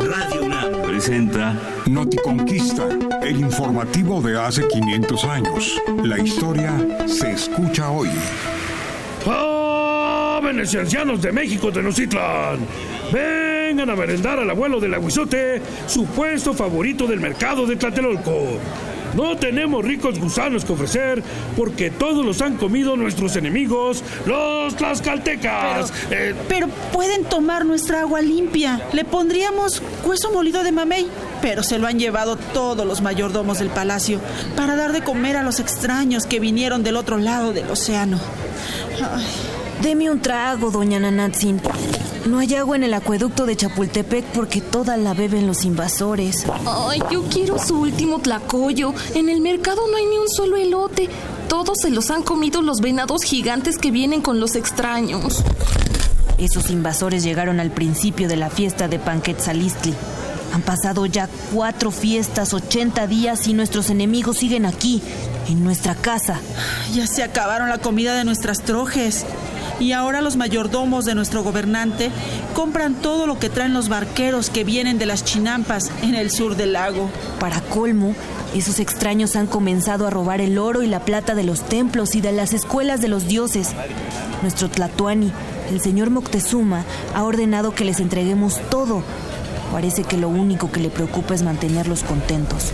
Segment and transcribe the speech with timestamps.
[0.00, 1.54] Radio UNAM presenta
[1.86, 2.88] Noticonquista,
[3.22, 5.80] el informativo de hace 500 años.
[6.02, 6.72] La historia
[7.06, 8.08] se escucha hoy.
[9.24, 12.60] ¡Jóvenes y ancianos de México Tenochtitlan!
[13.12, 18.58] Vengan a merendar al abuelo del aguizote, su puesto favorito del mercado de Tlatelolco.
[19.14, 21.22] No tenemos ricos gusanos que ofrecer
[21.56, 25.92] porque todos los han comido nuestros enemigos, los tlaxcaltecas.
[26.10, 28.80] Eh, Pero pueden tomar nuestra agua limpia.
[28.92, 31.06] Le pondríamos hueso molido de mamey.
[31.40, 34.20] Pero se lo han llevado todos los mayordomos del palacio
[34.56, 38.18] para dar de comer a los extraños que vinieron del otro lado del océano.
[39.00, 39.26] Ay,
[39.82, 41.60] Deme un trago, doña Nanatzin.
[42.26, 46.44] No hay agua en el acueducto de Chapultepec porque toda la beben los invasores.
[46.66, 48.94] Ay, yo quiero su último tlacoyo.
[49.14, 51.08] En el mercado no hay ni un solo elote.
[51.48, 55.42] Todos se los han comido los venados gigantes que vienen con los extraños.
[56.38, 59.94] Esos invasores llegaron al principio de la fiesta de Panquetzalistli.
[60.52, 65.02] Han pasado ya cuatro fiestas, 80 días y nuestros enemigos siguen aquí,
[65.48, 66.40] en nuestra casa.
[66.94, 69.24] ya se acabaron la comida de nuestras trojes.
[69.82, 72.12] Y ahora los mayordomos de nuestro gobernante
[72.54, 76.54] compran todo lo que traen los barqueros que vienen de las chinampas en el sur
[76.54, 77.10] del lago.
[77.40, 78.14] Para colmo,
[78.54, 82.20] esos extraños han comenzado a robar el oro y la plata de los templos y
[82.20, 83.70] de las escuelas de los dioses.
[84.42, 85.32] Nuestro Tlatuani,
[85.72, 89.02] el señor Moctezuma, ha ordenado que les entreguemos todo.
[89.72, 92.70] Parece que lo único que le preocupa es mantenerlos contentos.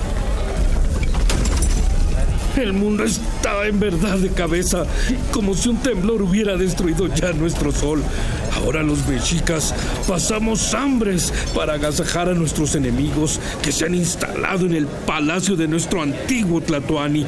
[2.58, 4.84] El mundo está en verdad de cabeza,
[5.30, 8.02] como si un temblor hubiera destruido ya nuestro sol.
[8.56, 9.74] Ahora los mexicas
[10.08, 15.68] pasamos hambres para agasajar a nuestros enemigos que se han instalado en el palacio de
[15.68, 17.24] nuestro antiguo Tlatoani.